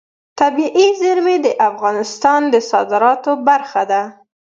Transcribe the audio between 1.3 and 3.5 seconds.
د افغانستان د صادراتو